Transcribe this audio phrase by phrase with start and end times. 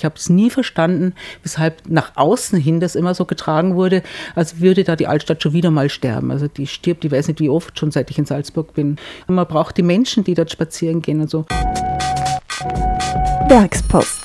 [0.00, 1.12] Ich habe es nie verstanden,
[1.42, 4.02] weshalb nach außen hin das immer so getragen wurde,
[4.34, 6.30] als würde da die Altstadt schon wieder mal sterben.
[6.30, 8.96] Also die stirbt, ich weiß nicht wie oft schon, seit ich in Salzburg bin.
[9.26, 11.44] Und man braucht die Menschen, die dort spazieren gehen und so.
[13.50, 14.22] Werkspost.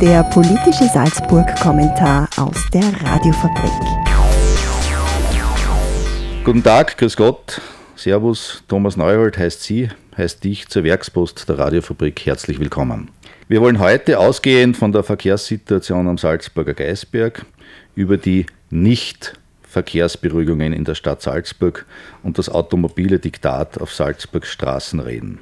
[0.00, 3.72] Der politische Salzburg-Kommentar aus der Radiofabrik.
[6.44, 7.60] Guten Tag, grüß Gott,
[7.94, 13.10] Servus, Thomas Neuhold heißt Sie, heißt dich zur Werkspost der Radiofabrik herzlich willkommen.
[13.48, 17.46] Wir wollen heute ausgehend von der Verkehrssituation am Salzburger Geisberg
[17.94, 21.86] über die Nicht-Verkehrsberuhigungen in der Stadt Salzburg
[22.24, 25.38] und das automobile Diktat auf Salzburgs Straßen reden.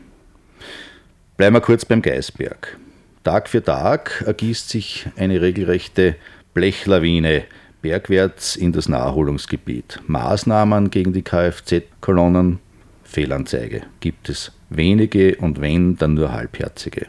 [1.39, 2.77] Bleiben wir kurz beim Geisberg.
[3.23, 6.17] Tag für Tag ergießt sich eine regelrechte
[6.53, 7.45] Blechlawine
[7.81, 10.03] bergwärts in das Naherholungsgebiet.
[10.09, 12.59] Maßnahmen gegen die Kfz-Kolonnen,
[13.03, 13.85] Fehlanzeige.
[14.01, 17.07] Gibt es wenige und wenn, dann nur halbherzige.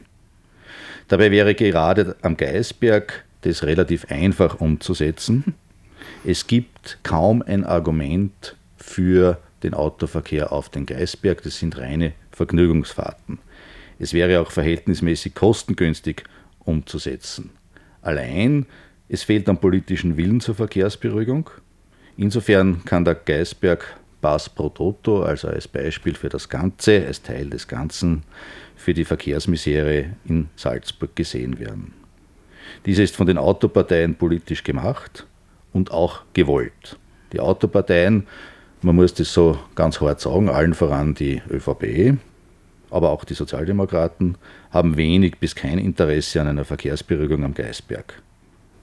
[1.07, 5.53] Dabei wäre gerade am Geisberg das relativ einfach umzusetzen.
[6.23, 11.43] Es gibt kaum ein Argument für den Autoverkehr auf den Geisberg.
[11.43, 13.39] Das sind reine Vergnügungsfahrten.
[13.99, 16.23] Es wäre auch verhältnismäßig kostengünstig
[16.59, 17.51] umzusetzen.
[18.01, 18.65] Allein,
[19.07, 21.49] es fehlt am politischen Willen zur Verkehrsberuhigung.
[22.17, 27.49] Insofern kann der Geisberg Pass pro Toto, also als Beispiel für das Ganze, als Teil
[27.49, 28.23] des Ganzen,
[28.85, 31.91] für die Verkehrsmisere in Salzburg gesehen werden.
[32.85, 35.25] Diese ist von den Autoparteien politisch gemacht
[35.73, 36.95] und auch gewollt.
[37.33, 38.27] Die Autoparteien,
[38.83, 42.19] man muss das so ganz hart sagen, allen voran die ÖVP,
[42.91, 44.37] aber auch die Sozialdemokraten,
[44.69, 48.21] haben wenig bis kein Interesse an einer Verkehrsberuhigung am Geisberg.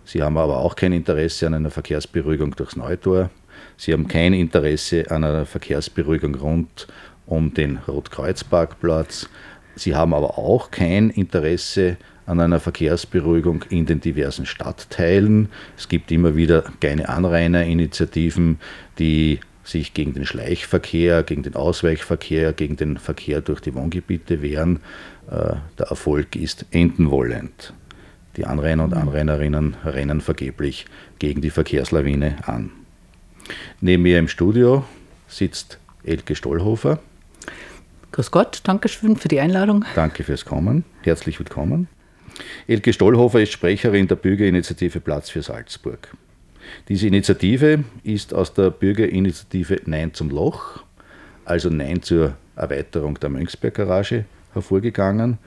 [0.04, 3.30] Sie haben aber auch kein Interesse an einer Verkehrsberuhigung durchs Neutor.
[3.76, 6.88] Sie haben kein Interesse an einer Verkehrsberuhigung rund
[7.26, 9.28] um den Rotkreuzparkplatz.
[9.76, 15.48] Sie haben aber auch kein Interesse an einer Verkehrsberuhigung in den diversen Stadtteilen.
[15.76, 18.58] Es gibt immer wieder kleine Anrainerinitiativen,
[18.98, 24.80] die sich gegen den Schleichverkehr, gegen den Ausweichverkehr, gegen den Verkehr durch die Wohngebiete wehren.
[25.30, 27.72] Äh, der Erfolg ist enden wollend.
[28.36, 30.86] Die Anrainer und Anrainerinnen rennen vergeblich
[31.18, 32.70] gegen die Verkehrslawine an.
[33.80, 34.84] Neben mir im Studio
[35.28, 36.98] sitzt Elke Stollhofer.
[38.12, 39.86] Grüß Gott, danke schön für die Einladung.
[39.94, 40.84] Danke fürs Kommen.
[41.00, 41.88] Herzlich willkommen.
[42.68, 46.14] Elke Stollhofer ist Sprecherin der Bürgerinitiative Platz für Salzburg.
[46.90, 50.84] Diese Initiative ist aus der Bürgerinitiative Nein zum Loch,
[51.46, 55.38] also Nein zur Erweiterung der Mönchsberg Garage, hervorgegangen.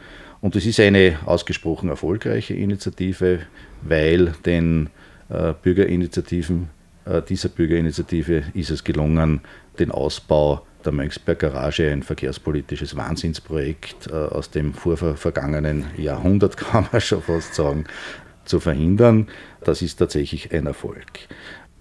[0.42, 3.42] Und es ist eine ausgesprochen erfolgreiche Initiative,
[3.84, 4.90] weil den
[5.30, 6.70] äh, Bürgerinitiativen,
[7.06, 9.42] äh, dieser Bürgerinitiative ist es gelungen,
[9.78, 17.01] den Ausbau der Mönchsberg Garage ein verkehrspolitisches Wahnsinnsprojekt äh, aus dem vorvergangenen Jahrhundert, kann man
[17.01, 17.85] schon fast sagen,
[18.46, 19.28] zu verhindern.
[19.63, 21.06] Das ist tatsächlich ein Erfolg.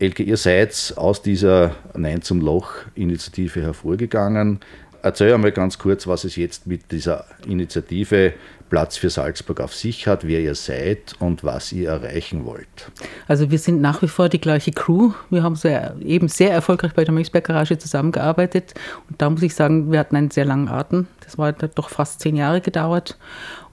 [0.00, 4.58] Elke, ihr seid aus dieser Nein zum Loch-Initiative hervorgegangen.
[5.04, 8.32] Erzähl einmal ganz kurz, was es jetzt mit dieser Initiative
[8.70, 12.90] Platz für Salzburg auf sich hat, wer ihr seid und was ihr erreichen wollt.
[13.28, 15.12] Also wir sind nach wie vor die gleiche Crew.
[15.28, 18.72] Wir haben sehr, eben sehr erfolgreich bei der Mönchsberg Garage zusammengearbeitet.
[19.10, 21.06] Und da muss ich sagen, wir hatten einen sehr langen Atem.
[21.22, 23.18] Das war doch fast zehn Jahre gedauert.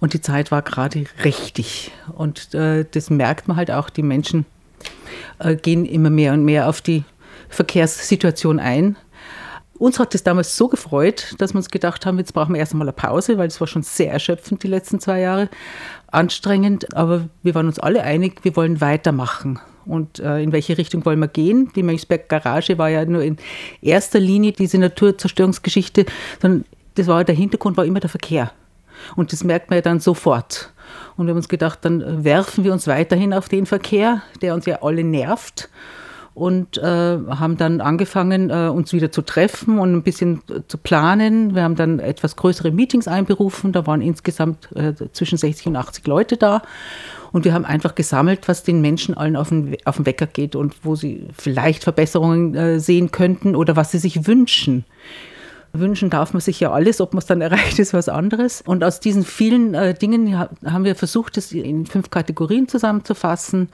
[0.01, 1.93] Und die Zeit war gerade richtig.
[2.13, 4.45] Und äh, das merkt man halt auch, die Menschen
[5.39, 7.05] äh, gehen immer mehr und mehr auf die
[7.47, 8.97] Verkehrssituation ein.
[9.81, 12.73] Uns hat es damals so gefreut, dass wir uns gedacht haben, jetzt brauchen wir erst
[12.73, 15.49] einmal eine Pause, weil es war schon sehr erschöpfend die letzten zwei Jahre,
[16.05, 19.59] anstrengend, aber wir waren uns alle einig, wir wollen weitermachen.
[19.87, 21.71] Und äh, in welche Richtung wollen wir gehen?
[21.75, 23.37] Die Mönchsberg Garage war ja nur in
[23.81, 26.05] erster Linie diese Naturzerstörungsgeschichte,
[26.39, 28.51] sondern das war der Hintergrund war immer der Verkehr.
[29.15, 30.71] Und das merkt man ja dann sofort.
[31.17, 34.67] Und wir haben uns gedacht, dann werfen wir uns weiterhin auf den Verkehr, der uns
[34.67, 35.69] ja alle nervt
[36.33, 41.55] und äh, haben dann angefangen, äh, uns wieder zu treffen und ein bisschen zu planen.
[41.55, 43.73] Wir haben dann etwas größere Meetings einberufen.
[43.73, 46.61] Da waren insgesamt äh, zwischen 60 und 80 Leute da.
[47.33, 50.55] Und wir haben einfach gesammelt, was den Menschen allen auf den, auf den Wecker geht
[50.55, 54.85] und wo sie vielleicht Verbesserungen äh, sehen könnten oder was sie sich wünschen.
[55.73, 58.61] Wünschen darf man sich ja alles, ob man es dann erreicht, ist was anderes.
[58.61, 63.69] Und aus diesen vielen äh, Dingen haben wir versucht, das in fünf Kategorien zusammenzufassen,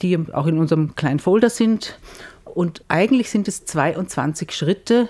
[0.00, 1.98] die auch in unserem kleinen Folder sind.
[2.44, 5.08] Und eigentlich sind es 22 Schritte,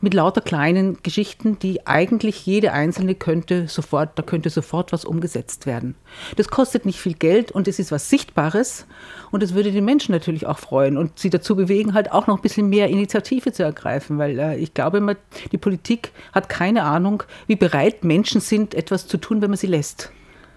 [0.00, 5.66] mit lauter kleinen Geschichten, die eigentlich jede einzelne könnte sofort, da könnte sofort was umgesetzt
[5.66, 5.94] werden.
[6.36, 8.86] Das kostet nicht viel Geld und es ist was Sichtbares
[9.30, 12.36] und es würde die Menschen natürlich auch freuen und sie dazu bewegen, halt auch noch
[12.36, 15.16] ein bisschen mehr Initiative zu ergreifen, weil äh, ich glaube immer,
[15.52, 19.66] die Politik hat keine Ahnung, wie bereit Menschen sind, etwas zu tun, wenn man sie
[19.66, 20.12] lässt.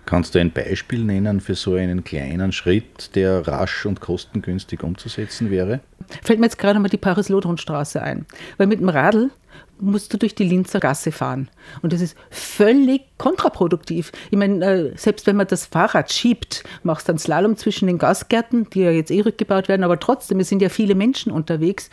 [0.06, 5.50] Kannst du ein Beispiel nennen für so einen kleinen Schritt, der rasch und kostengünstig umzusetzen
[5.50, 5.80] wäre?
[6.24, 8.26] Fällt mir jetzt gerade mal die Paris-Lodron-Straße ein.
[8.58, 9.32] Weil mit dem Radl
[9.80, 11.50] musst du durch die Linzer Gasse fahren.
[11.82, 14.12] Und das ist völlig kontraproduktiv.
[14.30, 17.98] Ich meine, äh, selbst wenn man das Fahrrad schiebt, machst du dann Slalom zwischen den
[17.98, 21.90] Gasgärten, die ja jetzt eh rückgebaut werden, aber trotzdem, es sind ja viele Menschen unterwegs.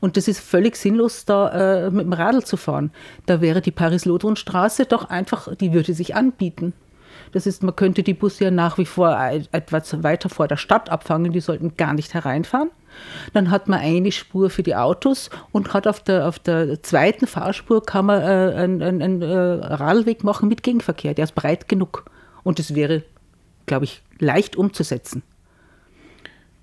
[0.00, 2.90] Und das ist völlig sinnlos, da äh, mit dem Radl zu fahren.
[3.26, 6.72] Da wäre die Paris-Lodron-Straße doch einfach, die würde sich anbieten.
[7.32, 9.16] Das ist, man könnte die Busse ja nach wie vor
[9.52, 12.70] etwas weiter vor der Stadt abfangen, die sollten gar nicht hereinfahren.
[13.32, 17.26] Dann hat man eine Spur für die Autos und hat auf der, auf der zweiten
[17.26, 21.68] Fahrspur kann man äh, einen, einen, einen äh, Radweg machen mit Gegenverkehr, der ist breit
[21.68, 22.04] genug.
[22.42, 23.02] Und das wäre,
[23.66, 25.22] glaube ich, leicht umzusetzen.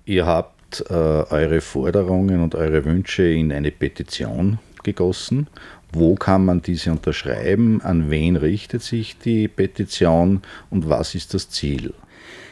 [0.04, 4.58] Ihr habt äh, eure Forderungen und eure Wünsche in eine Petition
[4.92, 5.48] gegossen
[5.92, 7.80] wo kann man diese unterschreiben?
[7.82, 11.94] An wen richtet sich die Petition und was ist das Ziel?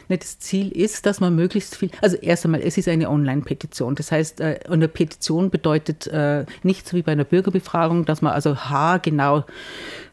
[0.09, 3.93] Das Ziel ist, dass man möglichst viel, also erst einmal, es ist eine Online-Petition.
[3.93, 8.31] Das heißt, äh, eine Petition bedeutet äh, nicht so wie bei einer Bürgerbefragung, dass man
[8.31, 9.43] also haargenau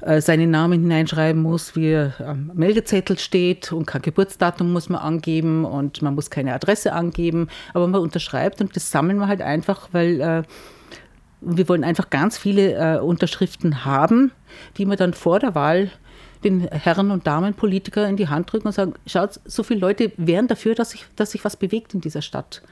[0.00, 5.00] äh, seinen Namen hineinschreiben muss, wie er am Meldezettel steht und kein Geburtsdatum muss man
[5.00, 9.42] angeben und man muss keine Adresse angeben, aber man unterschreibt und das sammeln wir halt
[9.42, 10.44] einfach, weil
[11.44, 14.32] wir wollen einfach ganz viele äh, Unterschriften haben,
[14.76, 15.90] die wir dann vor der Wahl
[16.44, 20.12] den Herren und Damen Politiker in die Hand drücken und sagen, schaut, so viele Leute
[20.16, 22.62] wären dafür, dass sich, dass sich was bewegt in dieser Stadt.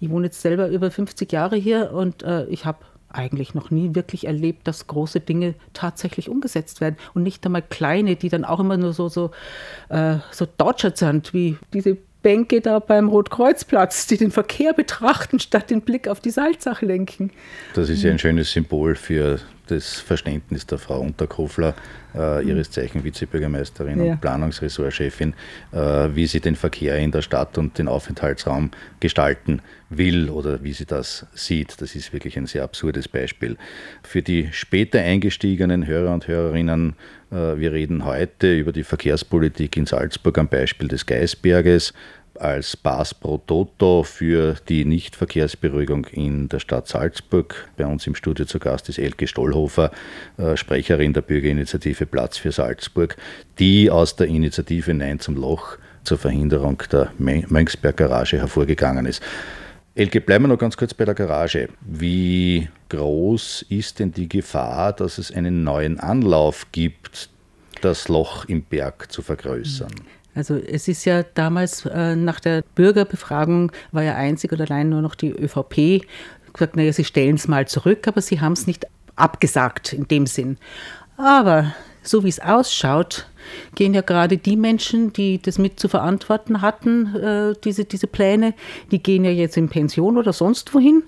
[0.00, 2.78] Ich wohne jetzt selber über 50 Jahre hier und äh, ich habe
[3.08, 8.16] eigentlich noch nie wirklich erlebt, dass große Dinge tatsächlich umgesetzt werden und nicht einmal kleine,
[8.16, 9.30] die dann auch immer nur so, so,
[9.88, 10.46] äh, so
[10.94, 11.96] sind, wie diese
[12.26, 17.30] Bänke da beim Rotkreuzplatz, die den Verkehr betrachten, statt den Blick auf die Salzach lenken.
[17.74, 21.74] Das ist ja ein schönes Symbol für das Verständnis der Frau Unterkofler,
[22.14, 24.12] äh, ihres Zeichen Vizebürgermeisterin ja.
[24.12, 25.34] und Planungsressortchefin,
[25.72, 25.76] äh,
[26.14, 28.70] wie sie den Verkehr in der Stadt und den Aufenthaltsraum
[29.00, 29.60] gestalten
[29.90, 31.80] will oder wie sie das sieht.
[31.80, 33.56] Das ist wirklich ein sehr absurdes Beispiel.
[34.02, 36.94] Für die später eingestiegenen Hörer und Hörerinnen,
[37.30, 41.92] äh, wir reden heute über die Verkehrspolitik in Salzburg am Beispiel des Geisberges
[42.40, 47.68] als Bas pro Toto für die Nichtverkehrsberuhigung in der Stadt Salzburg.
[47.76, 49.90] Bei uns im Studio zu Gast ist Elke Stollhofer,
[50.38, 53.16] äh, Sprecherin der Bürgerinitiative Platz für Salzburg,
[53.58, 59.22] die aus der Initiative Nein zum Loch zur Verhinderung der Mönchsberg Garage hervorgegangen ist.
[59.94, 61.68] Elke, bleiben wir noch ganz kurz bei der Garage.
[61.80, 67.30] Wie groß ist denn die Gefahr, dass es einen neuen Anlauf gibt,
[67.80, 69.94] das Loch im Berg zu vergrößern?
[70.36, 75.02] Also es ist ja damals äh, nach der Bürgerbefragung war ja einzig und allein nur
[75.02, 76.06] noch die ÖVP
[76.52, 78.86] gesagt, naja, sie stellen es mal zurück, aber sie haben es nicht
[79.16, 80.58] abgesagt in dem Sinn.
[81.16, 83.26] Aber so wie es ausschaut,
[83.74, 88.54] gehen ja gerade die Menschen, die das mit zu verantworten hatten, äh, diese, diese Pläne,
[88.90, 91.02] die gehen ja jetzt in Pension oder sonst wohin.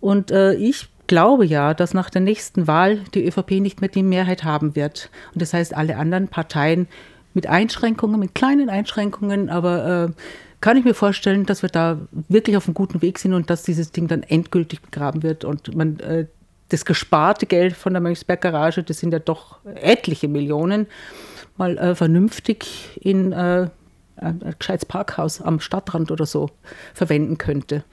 [0.00, 4.02] Und äh, ich glaube ja, dass nach der nächsten Wahl die ÖVP nicht mehr die
[4.02, 5.10] Mehrheit haben wird.
[5.34, 6.86] Und das heißt, alle anderen Parteien
[7.34, 10.12] mit Einschränkungen, mit kleinen Einschränkungen, aber äh,
[10.60, 11.98] kann ich mir vorstellen, dass wir da
[12.28, 15.74] wirklich auf einem guten Weg sind und dass dieses Ding dann endgültig begraben wird und
[15.74, 16.26] man äh,
[16.68, 20.86] das gesparte Geld von der Mönchsberg Garage, das sind ja doch etliche Millionen,
[21.56, 23.68] mal äh, vernünftig in äh,
[24.16, 26.50] ein gescheites Parkhaus am Stadtrand oder so
[26.94, 27.84] verwenden könnte.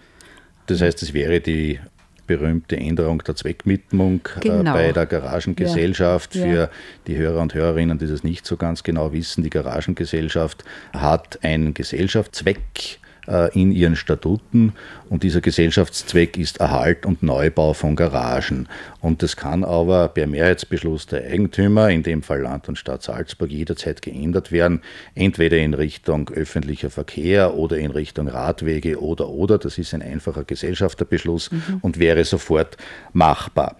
[0.67, 1.79] Das heißt, es wäre die
[2.27, 4.73] berühmte Änderung der Zweckmittlung äh, genau.
[4.73, 6.35] bei der Garagengesellschaft.
[6.35, 6.43] Ja.
[6.43, 6.69] Für
[7.07, 11.73] die Hörer und Hörerinnen, die das nicht so ganz genau wissen, die Garagengesellschaft hat einen
[11.73, 12.99] Gesellschaftszweck
[13.53, 14.73] in ihren Statuten
[15.09, 18.69] und dieser Gesellschaftszweck ist Erhalt und Neubau von Garagen.
[19.01, 23.49] Und das kann aber per Mehrheitsbeschluss der Eigentümer, in dem Fall Land und Stadt Salzburg,
[23.51, 24.81] jederzeit geändert werden,
[25.15, 29.57] entweder in Richtung öffentlicher Verkehr oder in Richtung Radwege oder oder.
[29.57, 31.79] Das ist ein einfacher Gesellschafterbeschluss mhm.
[31.81, 32.77] und wäre sofort
[33.13, 33.75] machbar.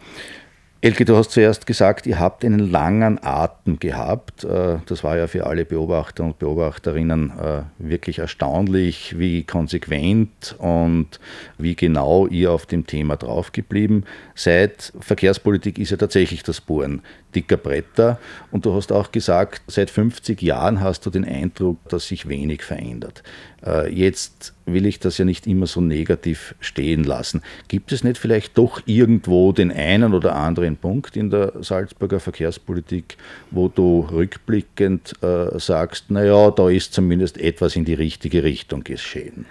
[0.80, 4.44] Elke, du hast zuerst gesagt, ihr habt einen langen Atem gehabt.
[4.44, 11.20] Äh, das war ja für alle Beobachter und Beobachterinnen äh, wirklich erstaunlich, wie konsequent und
[11.58, 14.06] wie genau ihr auf dem Thema draufgeblieben
[14.36, 14.94] seid.
[15.00, 17.02] Verkehrspolitik ist ja tatsächlich das Bohren
[17.34, 18.20] dicker Bretter.
[18.52, 22.62] Und du hast auch gesagt, seit 50 Jahren hast du den Eindruck, dass sich wenig
[22.62, 23.24] verändert.
[23.66, 27.42] Äh, jetzt will ich das ja nicht immer so negativ stehen lassen.
[27.68, 33.18] Gibt es nicht vielleicht doch irgendwo den einen oder anderen Punkt in der Salzburger Verkehrspolitik,
[33.50, 39.46] wo du rückblickend äh, sagst, naja, da ist zumindest etwas in die richtige Richtung geschehen?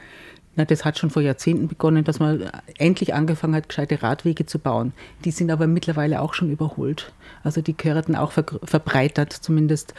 [0.57, 4.59] Na, das hat schon vor Jahrzehnten begonnen, dass man endlich angefangen hat, gescheite Radwege zu
[4.59, 4.95] bauen.
[5.25, 7.13] Die sind aber mittlerweile auch schon überholt.
[7.45, 9.93] Also die gehörten auch ver verbreitert, zumindest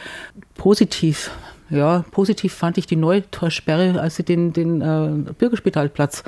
[0.54, 1.30] positiv
[1.70, 6.24] Ja, positiv fand ich die Neutauschsperre, als sie den, den äh, Bürgerspitalplatz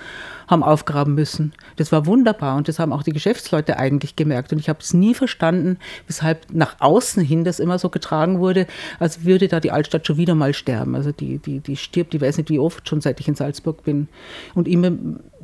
[0.46, 1.54] haben aufgraben müssen.
[1.76, 4.52] Das war wunderbar und das haben auch die Geschäftsleute eigentlich gemerkt.
[4.52, 8.66] Und ich habe es nie verstanden, weshalb nach außen hin das immer so getragen wurde,
[8.98, 10.94] als würde da die Altstadt schon wieder mal sterben.
[10.94, 13.82] Also die, die, die stirbt, ich weiß nicht wie oft schon, seit ich in Salzburg
[13.82, 14.08] bin.
[14.54, 14.92] Und immer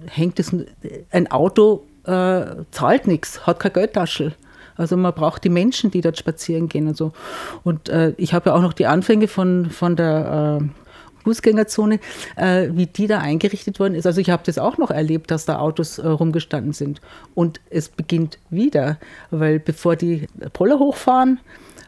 [0.08, 0.54] hängt es,
[1.10, 4.34] ein Auto äh, zahlt nichts, hat keine Geldtasche.
[4.76, 7.12] Also man braucht die Menschen, die dort spazieren gehen und so.
[7.64, 10.64] Und äh, ich habe ja auch noch die Anfänge von, von der äh,
[11.24, 11.98] Fußgängerzone,
[12.36, 14.06] äh, wie die da eingerichtet worden ist.
[14.06, 17.00] Also ich habe das auch noch erlebt, dass da Autos äh, rumgestanden sind.
[17.34, 18.98] Und es beginnt wieder,
[19.30, 21.40] weil bevor die Poller hochfahren,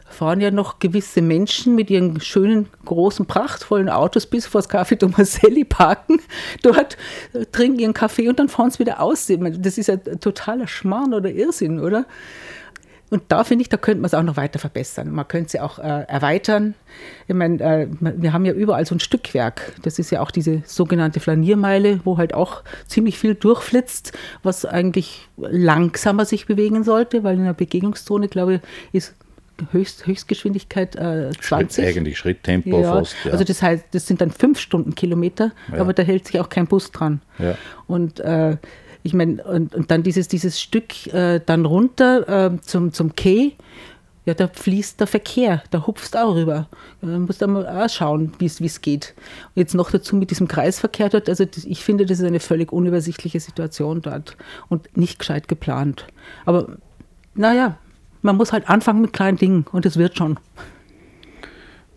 [0.09, 4.97] fahren ja noch gewisse Menschen mit ihren schönen, großen, prachtvollen Autos bis vor das Café
[4.97, 6.19] Tomaselli parken,
[6.61, 6.97] dort
[7.33, 9.27] äh, trinken ihren Kaffee und dann fahren sie wieder aus.
[9.27, 12.05] Das ist ja totaler Schmarrn oder Irrsinn, oder?
[13.09, 15.11] Und da finde ich, da könnte man es auch noch weiter verbessern.
[15.11, 16.75] Man könnte sie auch äh, erweitern.
[17.27, 19.73] Ich meine, äh, wir haben ja überall so ein Stückwerk.
[19.83, 24.13] Das ist ja auch diese sogenannte Flaniermeile, wo halt auch ziemlich viel durchflitzt,
[24.43, 28.61] was eigentlich langsamer sich bewegen sollte, weil in der Begegnungszone, glaube ich,
[28.93, 29.15] ist
[29.71, 31.83] Höchst, Höchstgeschwindigkeit äh, 20.
[31.83, 32.93] Schritt, eigentlich Schritttempo ja.
[32.93, 33.15] fast.
[33.25, 33.31] Ja.
[33.31, 35.79] Also das heißt, das sind dann fünf Stundenkilometer, ja.
[35.79, 37.21] aber da hält sich auch kein Bus dran.
[37.87, 38.55] Und äh,
[39.03, 43.53] ich meine, und, und, dann dieses, dieses Stück äh, dann runter äh, zum, zum Quai,
[44.25, 46.67] ja, da fließt der Verkehr, da hupfst auch rüber.
[47.01, 49.15] Da musst du mal auch schauen, wie es geht.
[49.55, 52.71] Und jetzt noch dazu mit diesem Kreisverkehr dort, also ich finde, das ist eine völlig
[52.71, 54.37] unübersichtliche Situation dort
[54.67, 56.05] und nicht gescheit geplant.
[56.45, 56.77] Aber
[57.33, 57.77] naja,
[58.21, 60.37] man muss halt anfangen mit kleinen Dingen und es wird schon.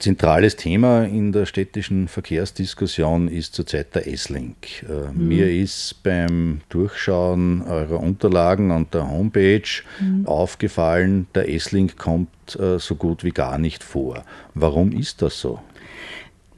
[0.03, 4.83] Zentrales Thema in der städtischen Verkehrsdiskussion ist zurzeit der S-Link.
[4.83, 5.29] Äh, mhm.
[5.29, 9.63] Mir ist beim Durchschauen eurer Unterlagen und der Homepage
[10.01, 10.27] mhm.
[10.27, 12.29] aufgefallen, der S-Link kommt
[12.59, 14.25] äh, so gut wie gar nicht vor.
[14.55, 15.61] Warum ist das so?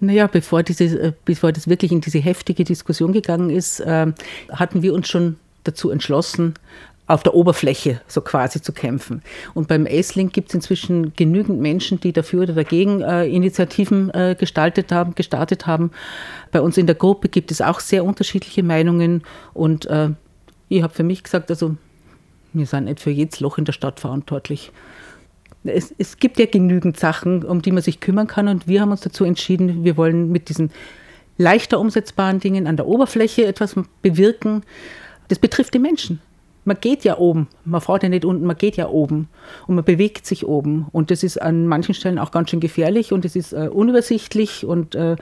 [0.00, 4.06] Naja, bevor, diese, äh, bevor das wirklich in diese heftige Diskussion gegangen ist, äh,
[4.52, 6.54] hatten wir uns schon dazu entschlossen,
[7.06, 9.22] auf der Oberfläche so quasi zu kämpfen.
[9.52, 14.36] Und beim S-Link gibt es inzwischen genügend Menschen, die dafür oder dagegen äh, Initiativen äh,
[14.38, 15.90] gestaltet haben, gestartet haben.
[16.50, 20.10] Bei uns in der Gruppe gibt es auch sehr unterschiedliche Meinungen und äh,
[20.70, 21.76] ich habe für mich gesagt, also
[22.54, 24.72] wir sind nicht für jedes Loch in der Stadt verantwortlich.
[25.64, 28.90] Es, es gibt ja genügend Sachen, um die man sich kümmern kann und wir haben
[28.90, 30.70] uns dazu entschieden, wir wollen mit diesen
[31.36, 34.62] leichter umsetzbaren Dingen an der Oberfläche etwas bewirken.
[35.28, 36.20] Das betrifft die Menschen
[36.64, 37.48] man geht ja oben.
[37.64, 39.28] Man fährt ja nicht unten, man geht ja oben.
[39.66, 40.86] Und man bewegt sich oben.
[40.92, 44.64] Und das ist an manchen Stellen auch ganz schön gefährlich und es ist äh, unübersichtlich.
[44.64, 45.16] Und äh,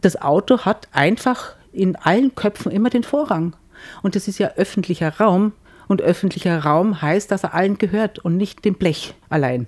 [0.00, 3.54] das Auto hat einfach in allen Köpfen immer den Vorrang.
[4.02, 5.52] Und das ist ja öffentlicher Raum.
[5.88, 9.66] Und öffentlicher Raum heißt, dass er allen gehört und nicht dem Blech allein.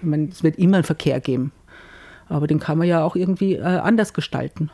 [0.00, 1.52] Ich meine, es wird immer einen Verkehr geben.
[2.28, 4.70] Aber den kann man ja auch irgendwie äh, anders gestalten.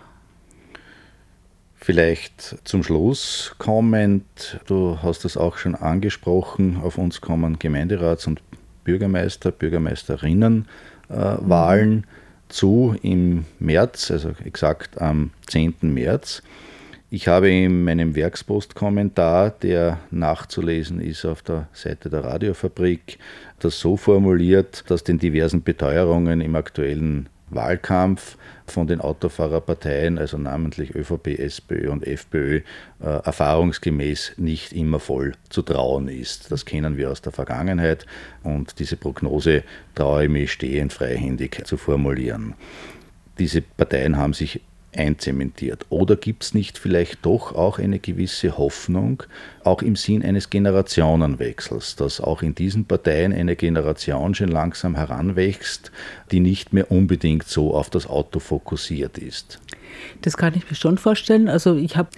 [1.82, 8.42] Vielleicht zum Schluss kommend, du hast es auch schon angesprochen, auf uns kommen Gemeinderats- und
[8.84, 12.04] Bürgermeister, Bürgermeisterinnenwahlen mhm.
[12.49, 15.76] zu im März, also exakt am 10.
[15.82, 16.42] März.
[17.08, 23.18] Ich habe in meinem Werkspostkommentar, der nachzulesen ist auf der Seite der Radiofabrik,
[23.58, 30.95] das so formuliert, dass den diversen Beteuerungen im aktuellen Wahlkampf von den Autofahrerparteien, also namentlich
[30.95, 32.61] ÖVP, SPÖ und FPÖ,
[33.00, 36.50] äh, erfahrungsgemäß nicht immer voll zu trauen ist.
[36.50, 38.07] Das kennen wir aus der Vergangenheit
[38.42, 39.64] und diese Prognose
[39.95, 42.54] traue ich mich stehend freihändig zu formulieren.
[43.38, 44.61] Diese Parteien haben sich
[44.94, 45.87] einzementiert?
[45.88, 49.23] Oder gibt es nicht vielleicht doch auch eine gewisse Hoffnung,
[49.64, 55.92] auch im Sinn eines Generationenwechsels, dass auch in diesen Parteien eine Generation schon langsam heranwächst,
[56.30, 59.61] die nicht mehr unbedingt so auf das Auto fokussiert ist?
[60.23, 61.49] Das kann ich mir schon vorstellen.
[61.49, 62.11] Also ich habe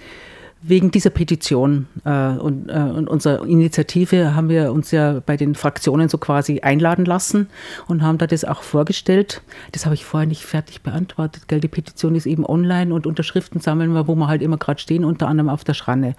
[0.65, 5.55] wegen dieser Petition äh, und, äh, und unserer Initiative haben wir uns ja bei den
[5.55, 7.49] Fraktionen so quasi einladen lassen
[7.87, 9.41] und haben da das auch vorgestellt.
[9.73, 11.47] Das habe ich vorher nicht fertig beantwortet.
[11.47, 11.59] Gell?
[11.59, 15.03] Die Petition ist eben online und Unterschriften sammeln wir, wo wir halt immer gerade stehen,
[15.03, 16.15] unter anderem auf der Schranne.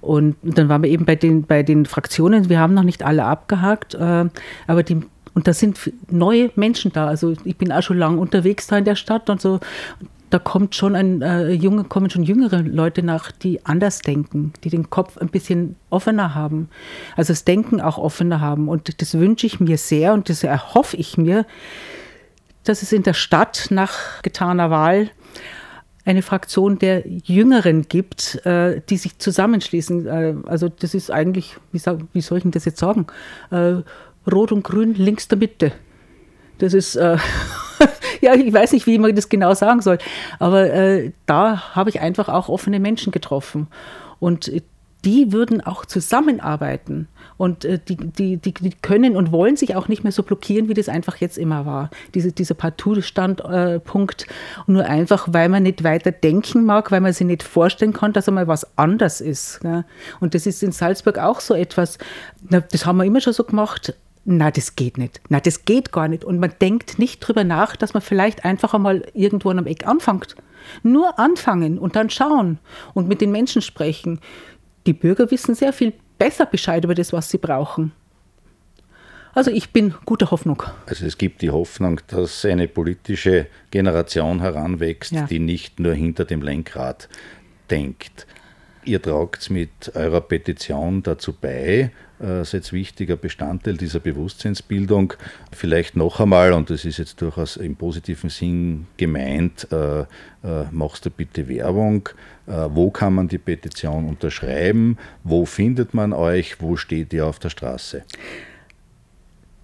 [0.00, 3.24] Und dann waren wir eben bei den, bei den Fraktionen, wir haben noch nicht alle
[3.24, 4.26] abgehakt, äh,
[4.66, 5.02] aber die
[5.34, 7.06] und da sind neue Menschen da.
[7.06, 9.60] Also ich bin auch schon lange unterwegs da in der Stadt und so
[10.32, 14.70] da kommt schon ein äh, junge, kommen schon jüngere Leute nach, die anders denken, die
[14.70, 16.70] den Kopf ein bisschen offener haben,
[17.16, 18.68] also das Denken auch offener haben.
[18.68, 21.44] Und das wünsche ich mir sehr und das erhoffe ich mir,
[22.64, 25.10] dass es in der Stadt nach getaner Wahl
[26.06, 30.06] eine Fraktion der Jüngeren gibt, äh, die sich zusammenschließen.
[30.06, 33.06] Äh, also das ist eigentlich, wie, sag, wie, soll ich denn das jetzt sagen?
[33.50, 33.82] Äh,
[34.30, 35.72] Rot und Grün links der Mitte.
[36.58, 37.16] Das ist, äh,
[38.20, 39.98] ja, ich weiß nicht, wie man das genau sagen soll,
[40.38, 43.68] aber äh, da habe ich einfach auch offene Menschen getroffen.
[44.20, 44.50] Und
[45.04, 47.08] die würden auch zusammenarbeiten.
[47.36, 50.74] Und äh, die, die, die, können und wollen sich auch nicht mehr so blockieren, wie
[50.74, 51.90] das einfach jetzt immer war.
[52.14, 57.26] Diese, dieser Partout-Standpunkt, äh, nur einfach, weil man nicht weiter denken mag, weil man sich
[57.26, 59.60] nicht vorstellen kann, dass einmal was anders ist.
[59.64, 59.84] Ja.
[60.20, 61.98] Und das ist in Salzburg auch so etwas,
[62.48, 65.20] das haben wir immer schon so gemacht, na, das geht nicht.
[65.28, 66.24] Na, das geht gar nicht.
[66.24, 69.86] Und man denkt nicht drüber nach, dass man vielleicht einfach einmal irgendwo an einem Eck
[69.86, 70.36] anfängt.
[70.84, 72.58] Nur anfangen und dann schauen
[72.94, 74.20] und mit den Menschen sprechen.
[74.86, 77.92] Die Bürger wissen sehr viel besser Bescheid über das, was sie brauchen.
[79.34, 80.62] Also ich bin guter Hoffnung.
[80.86, 85.26] Also es gibt die Hoffnung, dass eine politische Generation heranwächst, ja.
[85.26, 87.08] die nicht nur hinter dem Lenkrad
[87.70, 88.26] denkt.
[88.84, 91.90] Ihr tragt mit eurer Petition dazu bei,
[92.22, 95.14] äh, seid wichtiger Bestandteil dieser Bewusstseinsbildung.
[95.50, 100.04] Vielleicht noch einmal, und das ist jetzt durchaus im positiven Sinn gemeint, äh, äh,
[100.70, 102.08] machst du bitte Werbung.
[102.46, 104.98] Äh, wo kann man die Petition unterschreiben?
[105.24, 106.60] Wo findet man euch?
[106.60, 108.02] Wo steht ihr auf der Straße?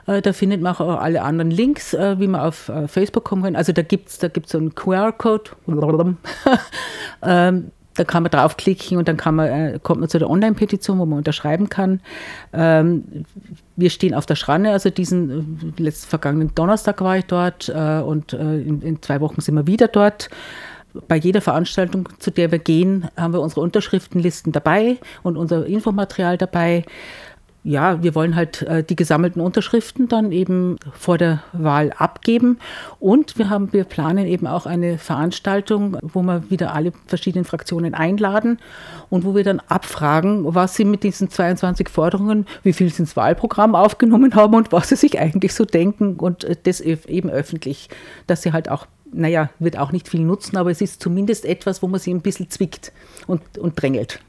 [0.06, 3.42] Äh, da findet man auch alle anderen Links, äh, wie man auf äh, Facebook kommen
[3.42, 3.56] kann.
[3.56, 5.50] Also da gibt es da gibt's so einen QR-Code.
[7.22, 11.06] ähm, da kann man draufklicken und dann kann man, kommt man zu der Online-Petition, wo
[11.06, 12.00] man unterschreiben kann.
[12.52, 13.26] Ähm,
[13.76, 18.80] wir stehen auf der Schranne, also diesen letzten vergangenen Donnerstag war ich dort und in,
[18.82, 20.30] in zwei Wochen sind wir wieder dort
[21.08, 26.38] bei jeder Veranstaltung, zu der wir gehen, haben wir unsere Unterschriftenlisten dabei und unser Infomaterial
[26.38, 26.84] dabei
[27.62, 32.58] ja, wir wollen halt äh, die gesammelten Unterschriften dann eben vor der Wahl abgeben.
[32.98, 37.92] Und wir haben, wir planen eben auch eine Veranstaltung, wo wir wieder alle verschiedenen Fraktionen
[37.92, 38.58] einladen
[39.10, 43.16] und wo wir dann abfragen, was sie mit diesen 22 Forderungen, wie viel sie ins
[43.16, 47.90] Wahlprogramm aufgenommen haben und was sie sich eigentlich so denken und äh, das eben öffentlich,
[48.26, 51.82] dass sie halt auch naja, wird auch nicht viel nutzen, aber es ist zumindest etwas,
[51.82, 52.92] wo man sie ein bisschen zwickt
[53.26, 54.20] und, und drängelt.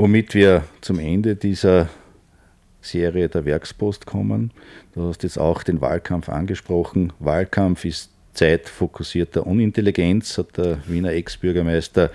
[0.00, 1.90] Womit wir zum Ende dieser
[2.80, 4.50] Serie der Werkspost kommen.
[4.94, 7.12] Du hast jetzt auch den Wahlkampf angesprochen.
[7.18, 12.10] Wahlkampf ist zeitfokussierter Unintelligenz, hat der Wiener Ex-Bürgermeister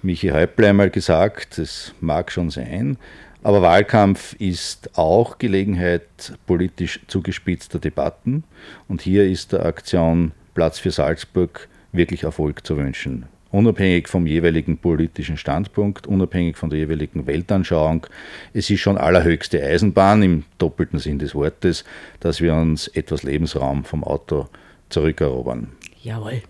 [0.00, 1.58] Michi Häupl einmal gesagt.
[1.58, 2.96] Das mag schon sein.
[3.42, 8.44] Aber Wahlkampf ist auch Gelegenheit politisch zugespitzter Debatten.
[8.88, 14.78] Und hier ist der Aktion Platz für Salzburg wirklich Erfolg zu wünschen unabhängig vom jeweiligen
[14.78, 18.06] politischen Standpunkt, unabhängig von der jeweiligen Weltanschauung.
[18.52, 21.84] Es ist schon allerhöchste Eisenbahn im doppelten Sinn des Wortes,
[22.20, 24.48] dass wir uns etwas Lebensraum vom Auto
[24.88, 25.68] zurückerobern.
[26.02, 26.42] Jawohl.